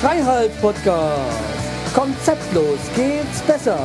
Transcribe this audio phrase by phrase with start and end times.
[0.00, 1.38] Schreihals Podcast.
[1.94, 3.78] Konzeptlos geht's besser.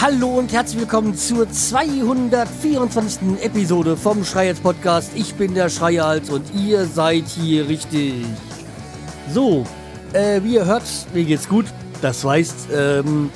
[0.00, 3.42] Hallo und herzlich willkommen zur 224.
[3.42, 5.10] Episode vom Schreihals Podcast.
[5.14, 8.24] Ich bin der Schreihals und ihr seid hier richtig.
[9.30, 9.64] So,
[10.12, 11.66] äh, wie ihr hört, mir geht's gut.
[12.00, 13.30] Das heißt, ähm,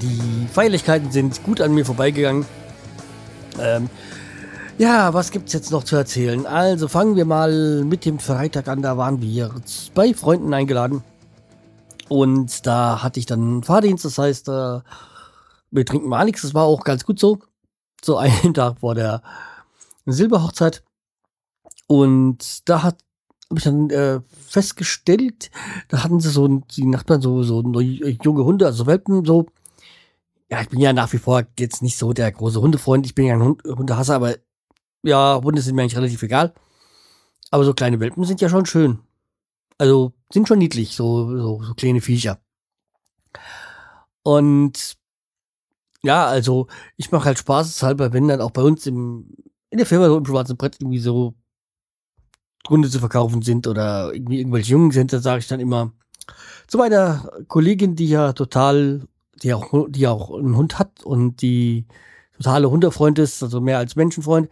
[0.00, 2.46] die Feierlichkeiten sind gut an mir vorbeigegangen.
[3.60, 3.88] Ähm,
[4.78, 6.46] ja, was gibt's jetzt noch zu erzählen?
[6.46, 8.82] Also fangen wir mal mit dem Freitag an.
[8.82, 9.50] Da waren wir
[9.94, 11.02] bei Freunden eingeladen.
[12.08, 14.04] Und da hatte ich dann Fahrdienst.
[14.04, 14.80] Das heißt, äh,
[15.70, 16.42] wir trinken mal nichts.
[16.42, 17.38] Das war auch ganz gut so.
[18.02, 19.22] So einen Tag vor der
[20.06, 20.84] Silberhochzeit.
[21.88, 22.98] Und da hat
[23.50, 25.50] habe ich dann äh, festgestellt,
[25.88, 29.46] da hatten sie so die Nachbarn so so junge Hunde, also Welpen so.
[30.50, 33.04] Ja, ich bin ja nach wie vor jetzt nicht so der große Hundefreund.
[33.06, 34.36] Ich bin ja ein Hund, Hundehasser, aber
[35.02, 36.54] ja, Hunde sind mir eigentlich relativ egal.
[37.50, 39.00] Aber so kleine Welpen sind ja schon schön.
[39.78, 42.40] Also sind schon niedlich, so, so, so kleine Viecher.
[44.22, 44.96] Und
[46.02, 49.34] ja, also ich mache halt spaßeshalber, wenn dann auch bei uns im,
[49.70, 51.34] in der Firma so im schwarzen Brett irgendwie so
[52.68, 55.92] Hunde zu verkaufen sind oder irgendwie irgendwelche Jungen sind, da sage ich dann immer
[56.66, 59.06] zu meiner Kollegin, die ja total,
[59.42, 61.86] die auch, die auch einen Hund hat und die
[62.36, 64.48] totale Hundefreund ist, also mehr als Menschenfreund,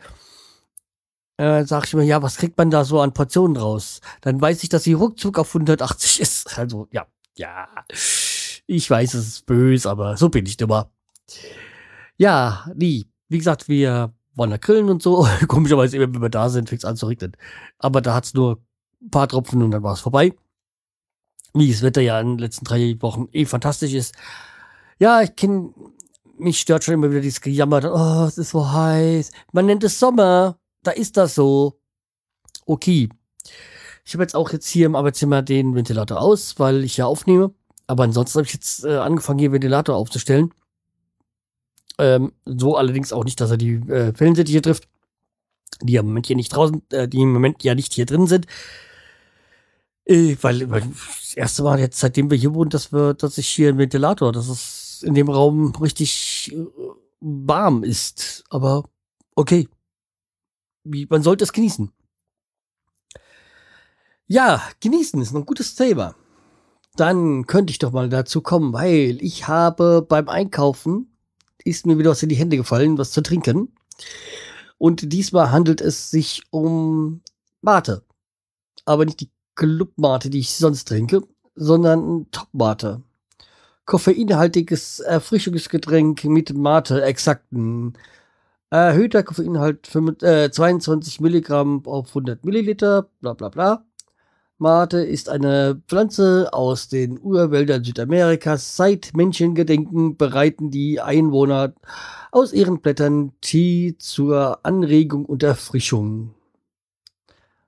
[1.37, 4.01] äh, sag ich mir, ja, was kriegt man da so an Portionen raus?
[4.23, 6.59] Dann weiß ich, dass sie ruckzuck auf 180 ist.
[6.59, 7.07] Also, ja,
[7.37, 7.69] ja.
[8.67, 10.91] Ich weiß, es ist böse, aber so bin ich immer.
[12.17, 13.07] Ja, nie.
[13.29, 15.27] Wie gesagt, wir waren da grillen und so.
[15.49, 17.33] Komischerweise, immer wenn wir da sind, fängt es an zu regnen.
[17.79, 18.61] Aber da hat's nur
[19.03, 20.33] ein paar Tropfen und dann war es vorbei.
[21.55, 24.15] Wie das Wetter ja in den letzten drei Wochen eh fantastisch ist.
[24.99, 25.71] Ja, ich kenne,
[26.39, 29.33] mich stört schon immer wieder dieses Gejammer, oh, es ist so heiß.
[29.53, 31.81] Man nennt es Sommer da ist das so.
[32.65, 33.09] Okay.
[34.05, 37.53] Ich habe jetzt auch jetzt hier im Arbeitszimmer den Ventilator aus, weil ich ja aufnehme.
[37.89, 40.53] Aber ansonsten habe ich jetzt äh, angefangen, hier Ventilator aufzustellen.
[41.99, 44.89] Ähm, so allerdings auch nicht, dass er die äh, Fellensittiche trifft,
[45.83, 48.27] die ja im Moment hier nicht draußen, äh, die im Moment ja nicht hier drin
[48.27, 48.47] sind.
[50.05, 53.49] Äh, weil, weil das erste Mal jetzt, seitdem wir hier wohnen, dass wir, dass ich
[53.49, 56.67] hier einen Ventilator, dass es in dem Raum richtig äh,
[57.21, 58.45] warm ist.
[58.51, 58.85] Aber
[59.35, 59.69] okay
[60.87, 61.93] wie, man sollte es genießen.
[64.29, 66.15] Ja, genießen ist ein gutes Thema.
[66.97, 71.16] Dann könnte ich doch mal dazu kommen, weil ich habe beim Einkaufen
[71.65, 73.73] ist mir wieder was in die Hände gefallen, was zu trinken.
[74.79, 77.23] Und diesmal handelt es sich um
[77.63, 78.03] Mate.
[78.85, 81.23] Aber nicht die Clubmate, die ich sonst trinke,
[81.55, 83.03] sondern Top-Mate.
[83.87, 87.97] Koffeinhaltiges Erfrischungsgetränk mit Mate-Exakten
[88.71, 93.86] Erhöhter Koffeinhalt äh, 22 Milligramm auf 100 Milliliter, bla bla bla.
[94.59, 98.75] Mate ist eine Pflanze aus den Urwäldern Südamerikas.
[98.77, 101.75] Seit Menschengedenken bereiten die Einwohner
[102.33, 106.35] aus ihren Blättern Tee zur Anregung und Erfrischung.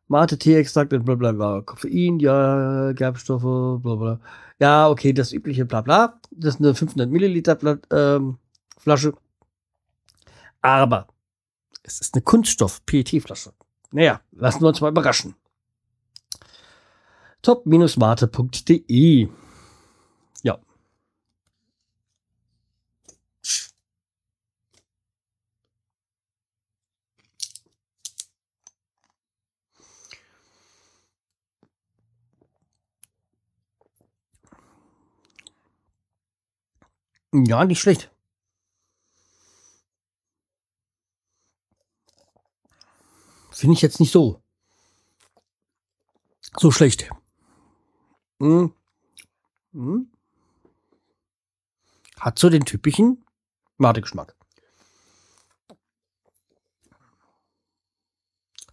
[0.07, 1.61] Mate-Tee-Extrakt und bla bla bla.
[1.61, 4.21] Koffein, ja, Gerbstoffe, bla bla.
[4.59, 6.19] Ja, okay, das übliche bla bla.
[6.31, 8.39] Das ist eine 500 Milliliter ähm,
[8.79, 9.13] Flasche.
[10.63, 11.07] Aber
[11.83, 13.53] es ist eine Kunststoff-PET-Flasche.
[13.93, 15.35] Naja, lassen wir uns mal überraschen.
[17.49, 19.29] top-mate.de
[20.43, 20.59] Ja.
[37.33, 38.11] Ja, nicht schlecht.
[43.51, 44.43] Finde ich jetzt nicht so.
[46.61, 47.09] So schlecht.
[48.41, 48.73] Hm.
[49.73, 50.09] Hm.
[52.19, 53.25] Hat so den typischen
[53.79, 54.35] Mate-Geschmack.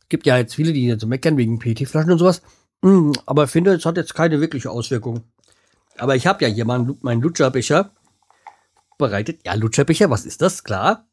[0.10, 2.42] Gibt ja jetzt viele, die so meckern wegen PT-Flaschen und sowas.
[2.84, 5.24] Hm, aber ich finde, es hat jetzt keine wirkliche Auswirkung.
[5.98, 7.92] Aber ich habe ja hier meinen, meinen Lutscherbecher
[8.98, 9.42] bereitet.
[9.46, 10.64] Ja, Lutscherbecher, was ist das?
[10.64, 11.08] Klar.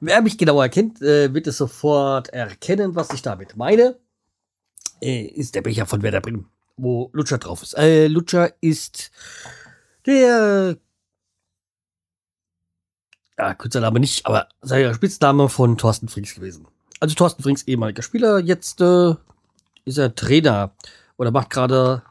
[0.00, 3.98] Wer mich genauer kennt, äh, wird es sofort erkennen, was ich damit meine.
[5.02, 6.48] Äh, ist der Becher von Werder Bremen,
[6.82, 7.76] wo Lutscher drauf ist.
[7.76, 9.10] Äh, Lutscher ist
[10.06, 10.76] der
[13.40, 16.66] ja, kurzer Name nicht, aber sei Spitzname von Thorsten Frings gewesen.
[17.00, 19.14] Also Thorsten Frings ehemaliger Spieler, jetzt äh,
[19.86, 20.72] ist er Trainer
[21.16, 22.02] oder macht gerade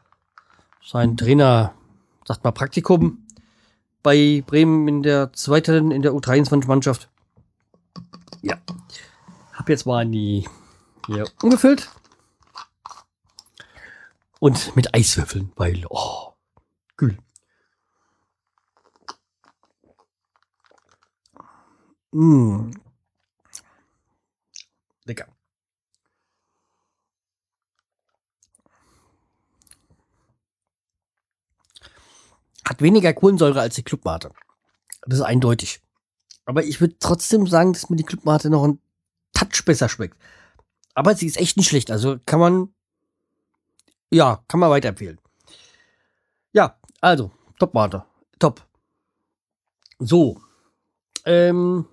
[0.84, 1.74] sein Trainer,
[2.26, 3.26] sagt mal Praktikum
[4.02, 7.08] bei Bremen in der zweiten, in der U23-Mannschaft.
[8.42, 8.56] Ja.
[9.52, 10.48] Hab jetzt mal die
[11.06, 11.90] hier umgefüllt.
[14.40, 16.32] Und mit Eiswürfeln, weil, oh,
[16.96, 17.16] kühl.
[22.12, 22.72] Mmh.
[25.04, 25.28] Lecker.
[32.64, 34.32] Hat weniger Kohlensäure als die Clubmate.
[35.02, 35.82] Das ist eindeutig.
[36.46, 38.80] Aber ich würde trotzdem sagen, dass mir die Clubmate noch ein
[39.32, 40.16] Touch besser schmeckt.
[40.94, 41.90] Aber sie ist echt nicht schlecht.
[41.90, 42.74] Also kann man,
[44.10, 45.18] ja, kann man weiterempfehlen.
[46.52, 48.04] Ja, also, Top-Mate.
[48.38, 48.66] Top.
[49.98, 50.40] So.
[51.24, 51.86] Ähm,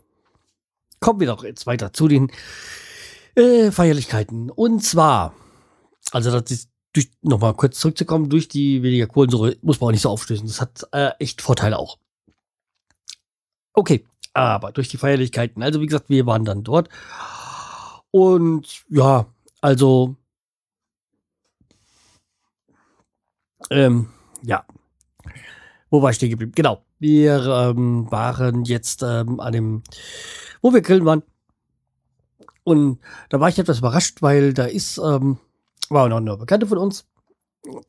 [0.99, 2.31] kommen wir doch jetzt weiter zu den
[3.35, 4.49] äh, Feierlichkeiten.
[4.49, 5.33] Und zwar,
[6.11, 10.01] also das ist durch, nochmal kurz zurückzukommen, durch die weniger Kohlensäure muss man auch nicht
[10.01, 10.47] so aufstößen.
[10.47, 11.97] Das hat äh, echt Vorteile auch.
[13.73, 15.61] Okay, aber durch die Feierlichkeiten.
[15.63, 16.89] Also wie gesagt, wir waren dann dort.
[18.11, 19.27] Und ja,
[19.61, 20.15] also
[23.69, 24.09] ähm,
[24.43, 24.65] ja,
[25.89, 26.51] wo war ich stehen geblieben?
[26.55, 29.83] Genau, wir ähm, waren jetzt ähm, an dem
[30.61, 31.23] wo wir grillen waren.
[32.63, 32.99] Und
[33.29, 35.37] da war ich etwas überrascht, weil da ist, ähm,
[35.89, 37.05] war noch eine Bekannte von uns,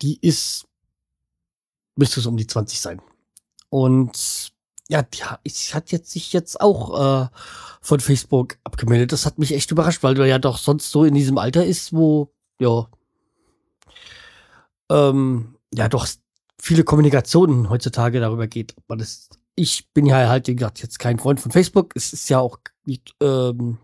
[0.02, 0.66] die ist,
[1.96, 3.02] müsste es um die 20 sein.
[3.70, 4.52] Und
[4.88, 7.28] ja, die hat jetzt sich jetzt auch äh,
[7.82, 9.12] von Facebook abgemeldet.
[9.12, 11.92] Das hat mich echt überrascht, weil du ja doch sonst so in diesem Alter ist,
[11.92, 12.88] wo, ja,
[14.90, 16.06] ähm, ja, doch
[16.60, 19.28] viele Kommunikationen heutzutage darüber geht, ob man das
[19.58, 21.92] ich bin ja halt, wie gesagt, jetzt kein Freund von Facebook.
[21.96, 23.78] Es ist ja auch nicht, ähm,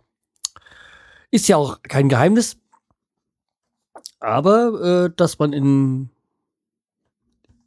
[1.32, 2.56] ist ja auch kein Geheimnis.
[4.20, 6.10] Aber, äh, dass man in,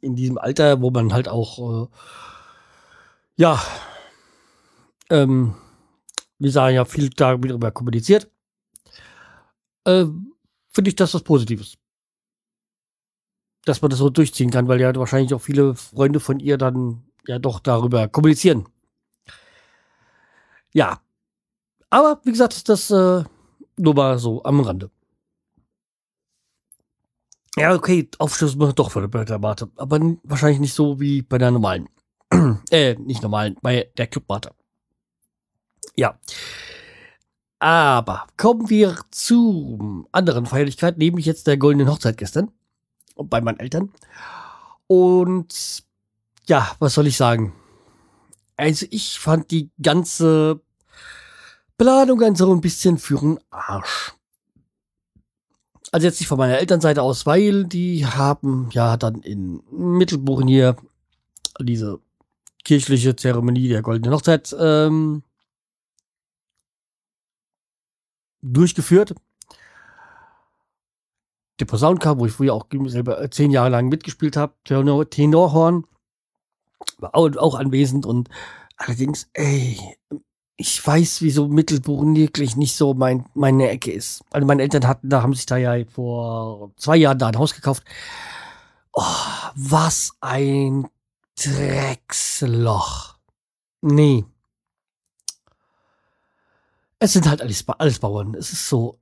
[0.00, 1.88] in diesem Alter, wo man halt auch, äh,
[3.36, 3.62] ja,
[5.10, 5.54] ähm,
[6.38, 8.30] wir sagen ja viel darüber kommuniziert,
[9.84, 10.06] äh,
[10.70, 11.76] finde ich das was Positives.
[13.68, 17.02] Dass man das so durchziehen kann, weil ja wahrscheinlich auch viele Freunde von ihr dann
[17.26, 18.66] ja doch darüber kommunizieren.
[20.72, 21.02] Ja.
[21.90, 23.24] Aber wie gesagt, das äh,
[23.76, 24.90] nur mal so am Rande.
[27.58, 31.50] Ja, okay, Aufschluss wir doch von der Mate, aber wahrscheinlich nicht so wie bei der
[31.50, 31.90] normalen.
[32.70, 34.52] äh, nicht normalen, bei der Clubmate.
[35.94, 36.18] Ja.
[37.58, 42.50] Aber kommen wir zu anderen Feierlichkeiten, nämlich jetzt der goldenen Hochzeit gestern
[43.24, 43.92] bei meinen Eltern.
[44.86, 45.84] Und
[46.46, 47.52] ja, was soll ich sagen?
[48.56, 50.60] Also ich fand die ganze
[51.76, 54.14] Planung dann so ein bisschen für einen Arsch.
[55.92, 60.76] Also jetzt nicht von meiner Elternseite aus, weil die haben ja dann in Mittelbuchen hier
[61.60, 62.00] diese
[62.64, 65.22] kirchliche Zeremonie der goldenen Hochzeit ähm,
[68.42, 69.14] durchgeführt.
[71.60, 75.84] Der Posaunenchor, wo ich früher auch selber zehn Jahre lang mitgespielt habe, Tenor, Tenorhorn,
[76.98, 78.28] war auch anwesend und
[78.76, 79.78] allerdings, ey,
[80.56, 84.24] ich weiß, wieso Mittelbuchen wirklich nicht so mein, meine Ecke ist.
[84.30, 87.54] Also meine Eltern hatten, da haben sich da ja vor zwei Jahren da ein Haus
[87.54, 87.84] gekauft.
[88.92, 89.02] Oh,
[89.54, 90.88] was ein
[91.36, 93.14] Drecksloch.
[93.82, 94.24] Nee.
[96.98, 98.34] Es sind halt alles, alles Bauern.
[98.34, 98.98] Es ist so.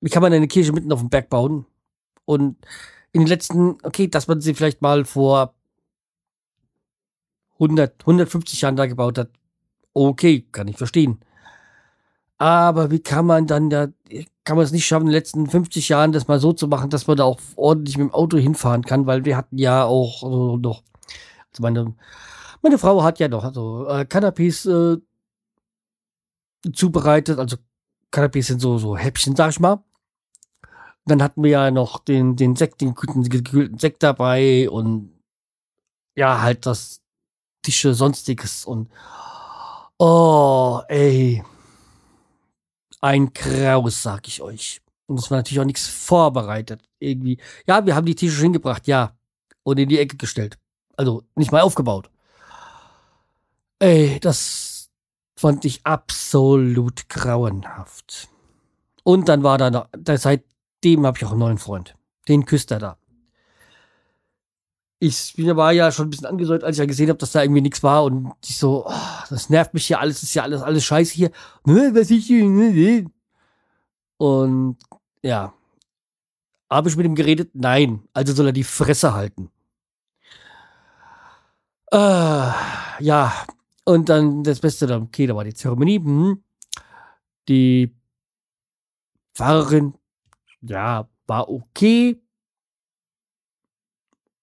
[0.00, 1.66] Wie kann man eine Kirche mitten auf dem Berg bauen?
[2.24, 2.56] Und
[3.12, 5.54] in den letzten, okay, dass man sie vielleicht mal vor
[7.54, 9.30] 100, 150 Jahren da gebaut hat,
[9.94, 11.20] okay, kann ich verstehen.
[12.38, 13.88] Aber wie kann man dann da,
[14.44, 16.90] kann man es nicht schaffen, in den letzten 50 Jahren das mal so zu machen,
[16.90, 20.20] dass man da auch ordentlich mit dem Auto hinfahren kann, weil wir hatten ja auch
[20.20, 20.82] so noch,
[21.50, 21.94] also meine,
[22.62, 25.00] meine Frau hat ja noch also äh, Canapés äh,
[26.72, 27.56] zubereitet, also
[28.12, 29.82] Canapés sind so, so Häppchen, sag ich mal.
[31.08, 35.12] Dann hatten wir ja noch den, den Sekt, den gekühlten Sekt dabei und
[36.14, 37.00] ja, halt das,
[37.62, 38.88] Tische, sonstiges und
[39.98, 41.42] oh, ey.
[43.00, 44.80] Ein Kraus, sag ich euch.
[45.06, 46.82] Und es war natürlich auch nichts vorbereitet.
[46.98, 47.38] Irgendwie.
[47.66, 49.16] Ja, wir haben die Tische hingebracht, ja.
[49.62, 50.58] Und in die Ecke gestellt.
[50.96, 52.10] Also nicht mal aufgebaut.
[53.78, 54.88] Ey, das
[55.36, 58.28] fand ich absolut grauenhaft.
[59.04, 59.88] Und dann war da, noch,
[60.82, 61.96] seitdem habe ich auch einen neuen Freund.
[62.28, 62.98] Den küsst er da
[65.00, 67.42] ich bin war ja schon ein bisschen angesäuert, als ich ja gesehen habe, dass da
[67.42, 70.62] irgendwie nichts war und ich so, oh, das nervt mich hier alles, ist ja alles,
[70.62, 71.30] alles scheiße hier.
[71.64, 73.06] Was ich.
[74.16, 74.76] Und
[75.22, 75.54] ja.
[76.70, 77.50] Habe ich mit ihm geredet?
[77.54, 78.02] Nein.
[78.12, 79.50] Also soll er die Fresse halten.
[81.90, 81.96] Äh,
[83.00, 83.32] ja,
[83.84, 85.98] und dann das Beste, dann, okay, da war die Zeremonie.
[85.98, 86.42] Hm.
[87.48, 87.96] Die
[89.34, 89.94] Pfarrerin,
[90.62, 92.20] ja, war okay.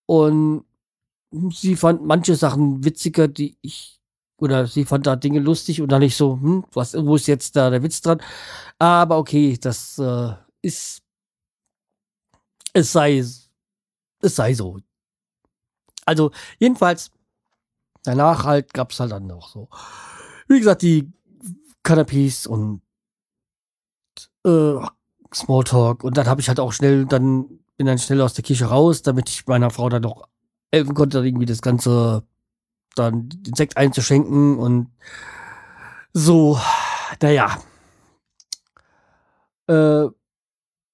[0.05, 0.65] Und
[1.51, 4.01] sie fand manche Sachen witziger, die ich,
[4.37, 7.55] oder sie fand da Dinge lustig und dann nicht so, hm, was, wo ist jetzt
[7.55, 8.21] da der Witz dran?
[8.79, 11.01] Aber okay, das äh, ist,
[12.73, 13.49] es sei, es
[14.21, 14.79] sei so.
[16.05, 17.11] Also, jedenfalls,
[18.03, 19.69] danach halt gab es halt dann noch so,
[20.47, 21.11] wie gesagt, die
[21.83, 22.81] Canapés und
[24.45, 24.85] äh,
[25.33, 28.65] Smalltalk und dann habe ich halt auch schnell, dann bin dann schnell aus der Kirche
[28.65, 30.27] raus, damit ich meiner Frau dann noch
[30.71, 32.23] helfen konnte, irgendwie das Ganze
[32.95, 34.91] dann den Sekt einzuschenken und
[36.13, 36.59] so,
[37.21, 37.57] naja.
[39.67, 40.07] Äh,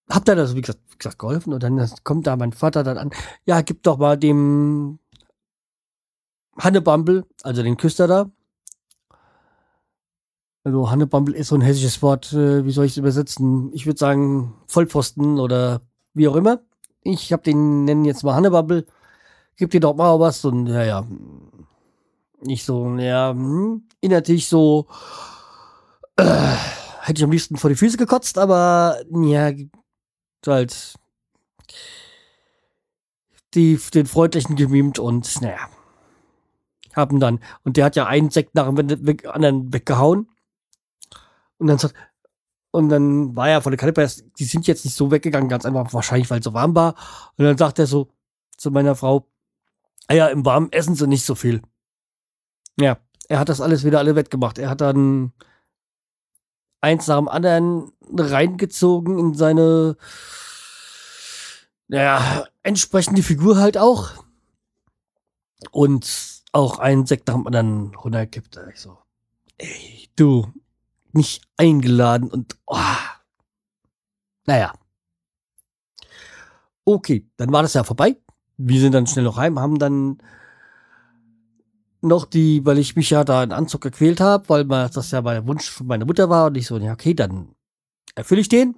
[0.10, 2.98] hab dann also, wie gesagt, wie gesagt, geholfen und dann kommt da mein Vater dann
[2.98, 3.12] an,
[3.46, 5.00] ja, gib doch mal dem
[6.58, 8.32] Hannebumble, also den Küster da.
[10.63, 13.72] Also Hannebumble ist so ein hessisches Wort, äh, wie soll ich es übersetzen?
[13.74, 15.82] Ich würde sagen Vollpfosten oder
[16.13, 16.62] wie auch immer.
[17.03, 18.86] Ich habe den nennen jetzt mal Hannebumble.
[19.56, 21.08] Gib dir doch mal was und ja, ja.
[22.41, 24.88] Nicht so, ja, hm, innerlich so,
[26.18, 26.56] äh,
[27.01, 29.51] hätte ich am liebsten vor die Füße gekotzt, aber ja,
[30.48, 30.96] halt
[33.53, 35.70] die, den Freundlichen gemimt und naja,
[36.96, 40.27] haben dann, und der hat ja einen Sekt nach dem anderen weggehauen.
[41.62, 41.94] Und dann sagt,
[42.72, 44.08] und dann war er von der Kaliber,
[44.39, 46.96] die sind jetzt nicht so weggegangen, ganz einfach, wahrscheinlich, weil es so warm war.
[47.38, 48.10] Und dann sagt er so
[48.58, 49.27] zu meiner Frau,
[50.08, 51.62] ah ja, im Warmen essen sie nicht so viel.
[52.80, 52.98] Ja,
[53.30, 54.58] er hat das alles wieder alle wettgemacht.
[54.58, 55.34] Er hat dann
[56.80, 59.98] eins nach dem anderen reingezogen in seine,
[61.89, 64.24] naja, entsprechende Figur halt auch.
[65.70, 68.60] Und auch einen Sekt nach dem anderen runterkippt.
[68.74, 68.98] Ich so,
[69.60, 70.51] ey, du,
[71.13, 72.77] nicht eingeladen und, oh.
[74.46, 74.74] naja.
[76.86, 78.18] Okay, dann war das ja vorbei.
[78.58, 80.18] Wir sind dann schnell noch heim, haben dann
[82.01, 85.46] noch die, weil ich mich ja da in Anzug gequält habe, weil das ja mein
[85.48, 87.56] Wunsch von meiner Mutter war und ich so, ja, okay, dann
[88.15, 88.75] erfülle ich den.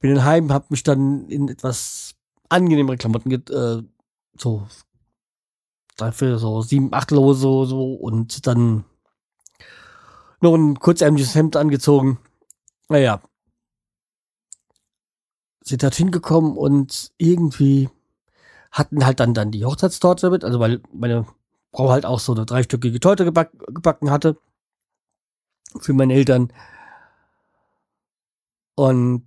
[0.00, 2.14] Bin dann heim, hab mich dann in etwas
[2.50, 3.82] angenehmere Klamotten äh,
[4.38, 4.66] so
[5.96, 8.84] dafür so sieben Achtel so, so und dann
[10.44, 12.18] noch ein kurzärmliches Hemd angezogen.
[12.88, 13.20] Naja.
[15.62, 17.88] Sind halt hingekommen und irgendwie
[18.70, 21.26] hatten halt dann, dann die Hochzeitstorte mit, also weil meine
[21.72, 24.36] Frau halt auch so eine dreistöckige Torte geback, gebacken hatte.
[25.80, 26.52] Für meine Eltern.
[28.76, 29.26] Und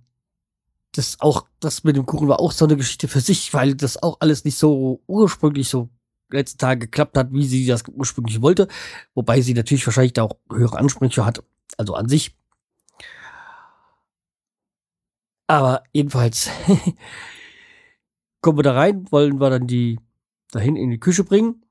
[0.92, 4.02] das auch, das mit dem Kuchen war auch so eine Geschichte für sich, weil das
[4.02, 5.90] auch alles nicht so ursprünglich so
[6.30, 8.68] letzten Tage geklappt hat, wie sie das ursprünglich wollte.
[9.14, 11.42] Wobei sie natürlich wahrscheinlich da auch höhere Ansprüche hat,
[11.76, 12.36] also an sich.
[15.46, 16.50] Aber jedenfalls
[18.42, 19.98] kommen wir da rein, wollen wir dann die
[20.50, 21.64] dahin in die Küche bringen,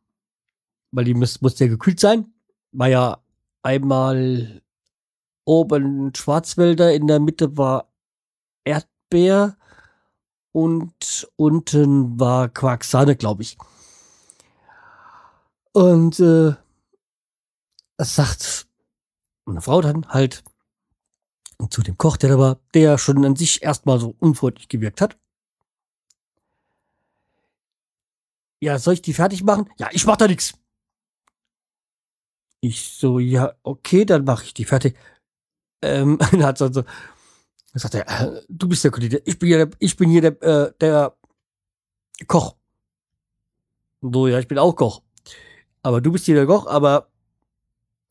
[0.92, 2.34] weil die muss, muss ja gekühlt sein.
[2.72, 3.24] War ja
[3.62, 4.62] einmal
[5.46, 7.92] oben Schwarzwälder, in der Mitte war
[8.64, 9.58] Erdbeer
[10.52, 13.58] und unten war Quarksahne, glaube ich.
[15.78, 16.56] Und äh,
[17.98, 18.68] es sagt
[19.46, 20.44] eine Frau dann halt
[21.70, 25.20] zu dem Koch, der da war, der schon an sich erstmal so unfreundlich gewirkt hat.
[28.60, 29.70] Ja, soll ich die fertig machen?
[29.78, 30.58] Ja, ich mach da nichts.
[32.60, 34.98] Ich so, ja, okay, dann mache ich die fertig.
[35.84, 36.92] Ähm, dann hat so, so dann
[37.76, 40.42] sagt er, äh, du bist der Kollege, ich bin hier der, ich bin hier der,
[40.42, 41.16] äh, der
[42.26, 42.56] Koch.
[44.02, 45.04] So, ja, ich bin auch Koch.
[45.88, 47.08] Aber du bist hier der Koch, aber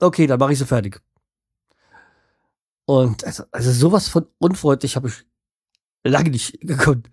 [0.01, 1.03] okay, dann mache ich sie fertig.
[2.87, 5.27] Und also, also sowas von unfreundlich habe ich
[6.03, 7.11] lange nicht gekonnt.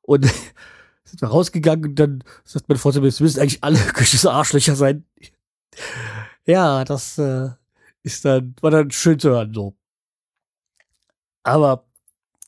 [0.00, 0.24] Und
[1.04, 5.04] sind wir rausgegangen und dann sagt mein Freund, wir müssen eigentlich alle Küche Arschlöcher sein.
[6.46, 7.50] Ja, das äh,
[8.02, 9.76] ist dann, war dann schön zu hören, so.
[11.42, 11.84] Aber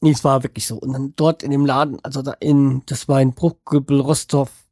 [0.00, 0.76] nee, es war wirklich so.
[0.78, 4.63] Und dann dort in dem Laden, also da in, das war in Bruchgüppel, Rostov,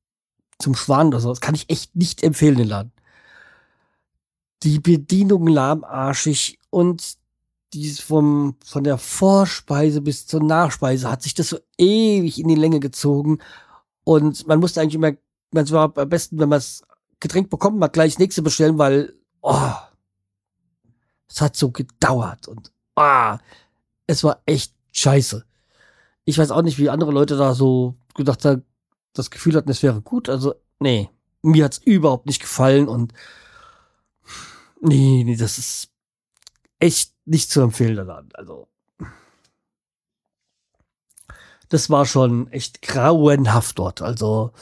[0.62, 1.28] zum Schwan oder so.
[1.28, 2.92] Das kann ich echt nicht empfehlen, den Laden.
[4.62, 7.16] Die Bedienung lahmarschig und
[7.72, 12.54] dies vom, von der Vorspeise bis zur Nachspeise hat sich das so ewig in die
[12.54, 13.38] Länge gezogen.
[14.04, 15.12] Und man musste eigentlich immer,
[15.52, 16.82] man war am besten, wenn man das
[17.20, 19.72] Getränk bekommt, mal gleich das nächste bestellen, weil, oh,
[21.28, 23.38] es hat so gedauert und, ah,
[24.06, 25.44] es war echt scheiße.
[26.24, 28.64] Ich weiß auch nicht, wie andere Leute da so gedacht haben,
[29.12, 30.28] das Gefühl hatten, es wäre gut.
[30.28, 31.10] Also nee,
[31.42, 33.12] mir hat's überhaupt nicht gefallen und
[34.80, 35.90] nee, nee, das ist
[36.78, 37.96] echt nicht zu empfehlen.
[37.96, 38.28] Daran.
[38.34, 38.68] Also
[41.68, 44.02] das war schon echt grauenhaft dort.
[44.02, 44.52] Also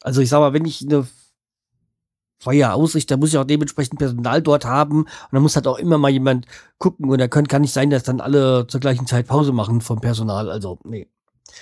[0.00, 1.06] also ich sag mal, wenn ich eine
[2.38, 5.98] Feuer ausrichte, muss ich auch dementsprechend Personal dort haben und dann muss halt auch immer
[5.98, 6.46] mal jemand
[6.78, 9.80] gucken und da kann, kann nicht sein, dass dann alle zur gleichen Zeit Pause machen
[9.80, 10.50] vom Personal.
[10.50, 11.08] Also nee.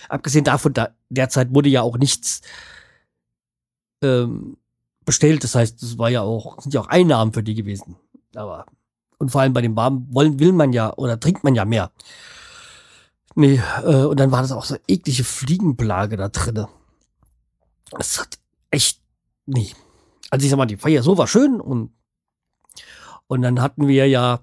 [0.09, 2.41] Abgesehen davon, da, derzeit wurde ja auch nichts
[4.03, 4.57] ähm,
[5.05, 5.45] bestellt.
[5.45, 7.97] Das heißt, es war ja auch, sind ja auch Einnahmen für die gewesen.
[8.35, 8.67] Aber,
[9.19, 11.93] und vor allem bei dem Warmen wollen, will man ja oder trinkt man ja mehr.
[13.37, 16.69] Nee, äh, und dann war das auch so eklige Fliegenplage da drinne.
[17.99, 18.39] Es hat
[18.71, 19.01] echt,
[19.47, 19.73] nee.
[20.35, 21.93] Also ich sag mal, die Feier so war schön und,
[23.29, 24.41] und dann hatten wir ja,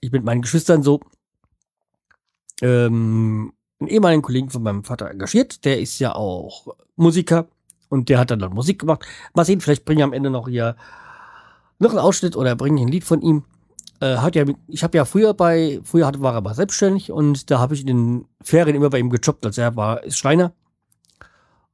[0.00, 0.98] ich mit meinen Geschwistern so,
[2.60, 5.64] ähm, einen ehemaligen Kollegen von meinem Vater engagiert.
[5.64, 7.46] Der ist ja auch Musiker
[7.88, 9.06] und der hat dann, dann Musik gemacht.
[9.32, 10.74] Mal sehen, vielleicht bringe ich am Ende noch hier
[11.78, 13.44] noch einen Ausschnitt oder bringe ich ein Lied von ihm.
[14.00, 17.60] Äh, hat ja, ich habe ja früher bei, früher war er aber selbstständig und da
[17.60, 19.46] habe ich in den Ferien immer bei ihm gejobbt.
[19.46, 20.52] Also er war ist Schreiner.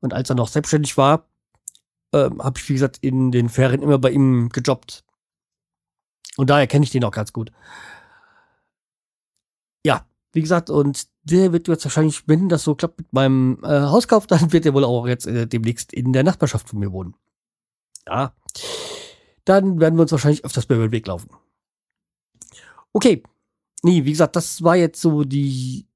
[0.00, 1.25] Und als er noch selbstständig war,
[2.13, 5.05] äh, habe ich, wie gesagt, in den Ferien immer bei ihm gejobbt.
[6.37, 7.51] Und daher kenne ich den auch ganz gut.
[9.85, 13.81] Ja, wie gesagt, und der wird jetzt wahrscheinlich, wenn das so klappt mit meinem äh,
[13.81, 17.15] Hauskauf, dann wird er wohl auch jetzt äh, demnächst in der Nachbarschaft von mir wohnen.
[18.07, 18.35] Ja.
[19.45, 21.31] Dann werden wir uns wahrscheinlich öfters über den Weg laufen.
[22.93, 23.23] Okay.
[23.83, 25.87] Nee, wie gesagt, das war jetzt so die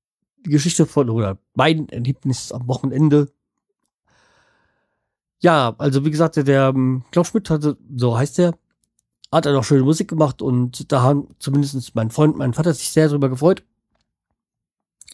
[0.44, 3.32] Geschichte von, oder mein Erlebnis am Wochenende.
[5.40, 8.54] Ja, also wie gesagt, der, der ähm, Klaus Schmidt hatte, so heißt er,
[9.32, 12.90] hat er noch schöne Musik gemacht und da haben zumindest mein Freund, mein Vater sich
[12.90, 13.64] sehr darüber gefreut.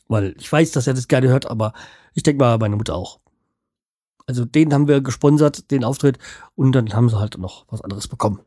[0.09, 1.73] Weil ich weiß, dass er das gerne hört, aber
[2.15, 3.19] ich denke mal, meine Mutter auch.
[4.27, 6.19] Also den haben wir gesponsert, den Auftritt,
[6.57, 8.41] und dann haben sie halt noch was anderes bekommen.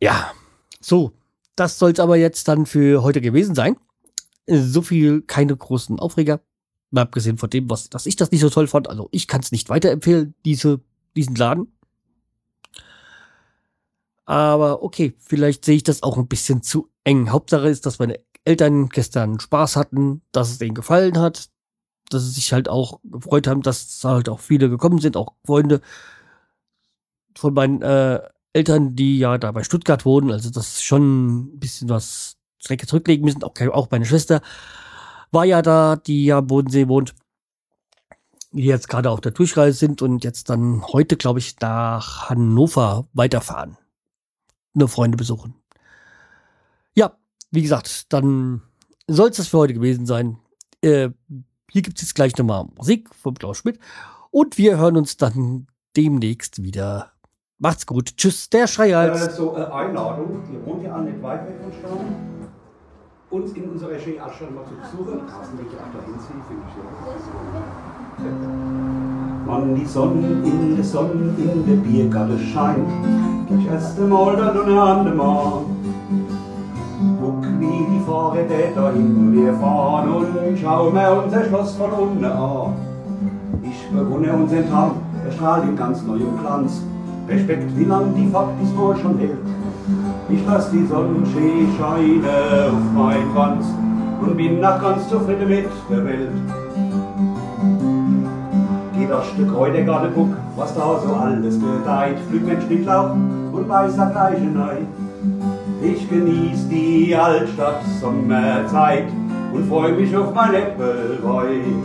[0.00, 0.32] Ja,
[0.80, 1.12] so,
[1.56, 3.76] das soll es aber jetzt dann für heute gewesen sein.
[4.46, 6.40] So viel, keine großen Aufreger.
[6.92, 8.88] Mal abgesehen von dem, was, dass ich das nicht so toll fand.
[8.88, 10.80] Also ich kann es nicht weiterempfehlen, diese,
[11.16, 11.72] diesen Laden.
[14.24, 17.30] Aber okay, vielleicht sehe ich das auch ein bisschen zu eng.
[17.30, 21.48] Hauptsache ist, dass meine Eltern gestern Spaß hatten, dass es denen gefallen hat,
[22.10, 25.80] dass sie sich halt auch gefreut haben, dass halt auch viele gekommen sind, auch Freunde
[27.36, 28.20] von meinen äh,
[28.52, 32.86] Eltern, die ja da bei Stuttgart wohnen, also das ist schon ein bisschen was Strecke
[32.86, 34.42] zurücklegen müssen, auch, auch meine Schwester
[35.32, 37.14] war ja da, die ja am Bodensee wohnt,
[38.52, 43.08] die jetzt gerade auf der Durchreise sind und jetzt dann heute, glaube ich, nach Hannover
[43.14, 43.78] weiterfahren.
[44.74, 45.54] Nur Freunde besuchen.
[46.94, 47.16] Ja,
[47.50, 48.62] wie gesagt, dann
[49.08, 50.38] soll es das für heute gewesen sein.
[50.82, 51.10] Äh,
[51.70, 53.78] hier gibt es jetzt gleich nochmal Musik vom Klaus Schmidt.
[54.30, 55.66] Und wir hören uns dann
[55.96, 57.12] demnächst wieder.
[57.58, 58.16] Macht's gut.
[58.16, 59.28] Tschüss, der Schreihals.
[59.28, 61.46] Äh, so äh, Einladung, die wohnt ja nicht weit
[61.82, 62.11] von.
[63.32, 65.26] Uns in unserer Regie auch schon mal zu besuchen.
[65.26, 66.84] Carsten will auch dahin ziehen, finde ich ja.
[69.46, 72.86] Wann die Sonne in der Sonne in der Biergarten scheint,
[73.48, 75.64] das erste Mal dann und an dem Mann
[77.58, 79.32] wie die Fahrräder dahin.
[79.32, 82.74] Wir fahren und schauen mir unser Schloss von unten an.
[83.62, 84.90] Ich bewundere unseren Tag,
[85.24, 86.82] er strahlt in ganz neuem Glanz.
[87.28, 89.38] Respekt, wie lang die Fahrt diesmal schon hält.
[90.32, 93.66] Ich lass die Sonnenscheine auf mein Kranz
[94.22, 96.30] und bin nach ganz zufrieden mit der Welt.
[98.98, 102.16] Geht das Stück heute gerade guck, was da so alles gedeiht.
[102.30, 103.10] Flügmensch, Schnittlauch
[103.52, 104.78] und weißer Gleichenei.
[105.82, 109.08] Ich genieß die Altstadt Sommerzeit
[109.52, 111.82] und freu mich auf mein Äppelwein.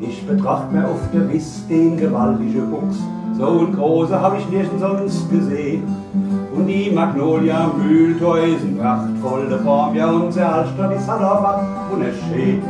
[0.00, 2.98] Ich betracht mir auf der Wiss den gewaltigen Buchs,
[3.38, 6.03] so ein großer hab ich nirgends sonst gesehen.
[6.54, 12.62] Und die Magnolia Mühltäusen, prachtvolle Form, ja unsere Altstadt ist halt einfach wunderschön.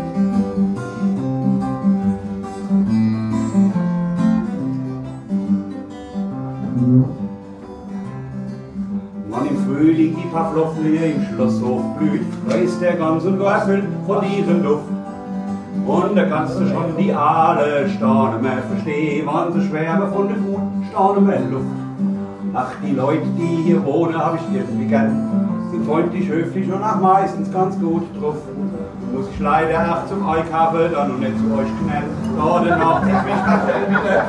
[9.67, 14.85] Frühling die Pavlovne im Schlosshof blüht, da ist der ganz und erfüllt von diesem Duft.
[15.87, 20.37] Und da kannst du schon die alle Sterne mehr verstehen, wann sie schwärmen von der
[20.37, 21.84] guten Sterne mehr Luft.
[22.57, 25.69] Ach, die Leute, die hier wohnen, hab ich irgendwie gern.
[25.73, 28.37] Sind freundlich, höflich und auch meistens ganz gut drauf.
[29.13, 32.11] Muss ich leider auch zum Einkaufen dann und nicht zu euch knallen.
[32.37, 34.25] Da danach zieht mich das wieder.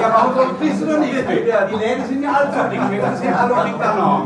[0.00, 1.66] Ja, warum soll bist du noch nicht später?
[1.70, 2.80] Die Läden sind ja allzeitig.
[2.90, 4.22] Wir können es ja alle nicht danach.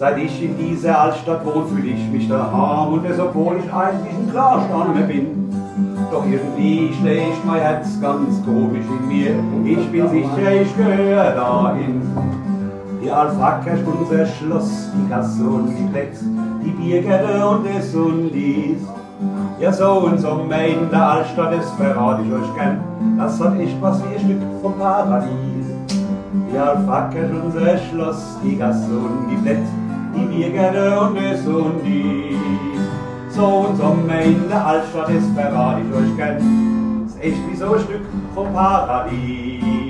[0.00, 4.14] Seit ich in dieser Altstadt wohne, fühle ich mich daheim und das, obwohl ich eigentlich
[4.14, 5.52] ein Klarstamm bin.
[6.10, 9.32] Doch irgendwie schlägt mein Herz ganz komisch in mir.
[9.62, 12.00] Ich bin sicher, ich gehöre dahin.
[13.02, 16.24] Die ist unser Schloss, die Gasse und die Plätze,
[16.64, 18.80] die Bierkette und das und dies.
[19.60, 22.80] Ja, so und so in der Altstadt, das verrate ich euch gern.
[23.18, 25.66] Das hat echt was wie ein Stück vom Paradies.
[26.32, 29.70] Die ist unser Schloss, die Gasse und die Plätze,
[30.14, 32.38] die Bierkette und das und dies.
[33.30, 37.04] So und so in der Altstadt, das verrate ich euch gern.
[37.06, 38.02] Ist echt wie so ein Stück
[38.34, 39.89] vom Paradies.